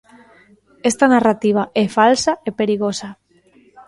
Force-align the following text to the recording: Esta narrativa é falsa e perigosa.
Esta 0.89 1.05
narrativa 1.13 1.63
é 1.83 1.85
falsa 1.97 2.31
e 2.47 2.49
perigosa. 2.59 3.09